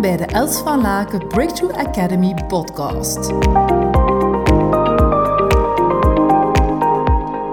[0.00, 3.32] Bij de Els van Laken Breakthrough Academy podcast.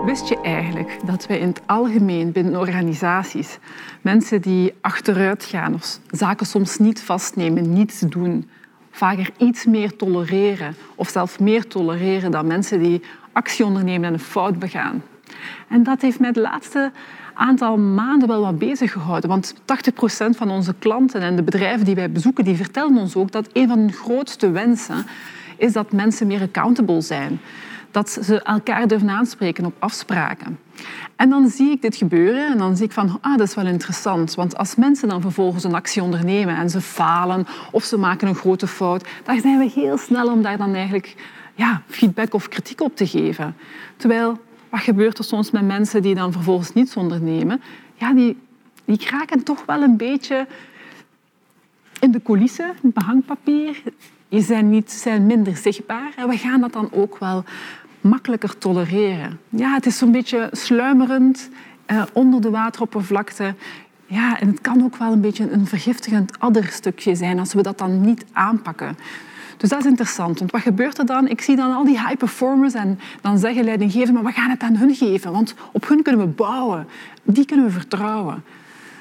[0.05, 3.57] Wist je eigenlijk dat wij in het algemeen binnen organisaties
[4.01, 8.49] mensen die achteruit gaan of zaken soms niet vastnemen, niets doen,
[8.91, 13.01] vaker iets meer tolereren of zelfs meer tolereren dan mensen die
[13.31, 15.03] actie ondernemen en een fout begaan?
[15.67, 16.91] En dat heeft mij het laatste
[17.33, 19.29] aantal maanden wel wat bezig gehouden.
[19.29, 19.57] Want 80%
[20.29, 23.67] van onze klanten en de bedrijven die wij bezoeken, die vertellen ons ook dat een
[23.67, 25.05] van hun grootste wensen
[25.57, 27.39] is dat mensen meer accountable zijn.
[27.91, 30.59] Dat ze elkaar durven aanspreken op afspraken.
[31.15, 33.65] En dan zie ik dit gebeuren en dan zie ik van, ah, dat is wel
[33.65, 34.35] interessant.
[34.35, 38.35] Want als mensen dan vervolgens een actie ondernemen en ze falen of ze maken een
[38.35, 41.15] grote fout, dan zijn we heel snel om daar dan eigenlijk
[41.55, 43.55] ja, feedback of kritiek op te geven.
[43.97, 44.39] Terwijl
[44.71, 47.61] wat gebeurt er soms met mensen die dan vervolgens niets ondernemen?
[47.93, 48.37] Ja, die,
[48.85, 50.47] die kraken toch wel een beetje
[51.99, 53.83] in de coulissen, behangpapier.
[54.29, 57.43] Die zijn, niet, zijn minder zichtbaar en we gaan dat dan ook wel
[58.01, 59.39] makkelijker tolereren.
[59.49, 61.49] Ja, het is zo'n beetje sluimerend
[61.85, 63.55] eh, onder de wateroppervlakte.
[64.05, 67.77] Ja, en het kan ook wel een beetje een vergiftigend adderstukje zijn als we dat
[67.77, 68.97] dan niet aanpakken.
[69.57, 70.39] Dus dat is interessant.
[70.39, 71.27] Want wat gebeurt er dan?
[71.27, 74.61] Ik zie dan al die high performers en dan zeggen leidinggevenden, maar we gaan het
[74.61, 76.87] aan hun geven, want op hun kunnen we bouwen.
[77.23, 78.43] Die kunnen we vertrouwen.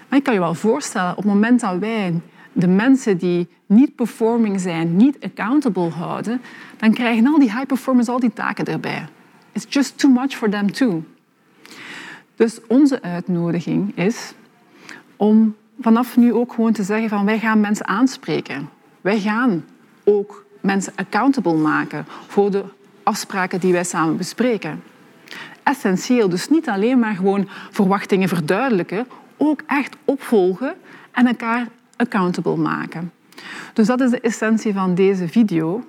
[0.09, 2.21] Maar ik kan je wel voorstellen, op het moment dat wij
[2.53, 6.41] de mensen die niet performing zijn, niet accountable houden,
[6.77, 9.07] dan krijgen al die high performers al die taken erbij.
[9.53, 11.05] It's just too much for them too.
[12.37, 14.33] Dus onze uitnodiging is
[15.17, 18.69] om vanaf nu ook gewoon te zeggen van wij gaan mensen aanspreken.
[19.01, 19.65] Wij gaan
[20.05, 22.65] ook mensen accountable maken voor de
[23.03, 24.83] afspraken die wij samen bespreken.
[25.63, 29.07] Essentieel, dus niet alleen maar gewoon verwachtingen verduidelijken,
[29.37, 30.75] ook echt opvolgen
[31.11, 33.13] en elkaar accountable maken.
[33.73, 35.85] Dus dat is de essentie van deze video,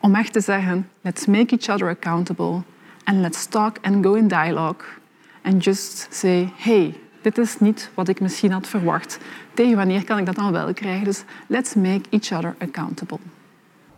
[0.00, 2.62] om echt te zeggen, let's make each other accountable
[3.04, 4.84] and let's talk and go in dialogue
[5.42, 9.18] and just say, hey, dit is niet wat ik misschien had verwacht.
[9.54, 11.04] Tegen wanneer kan ik dat dan wel krijgen?
[11.04, 13.18] Dus let's make each other accountable.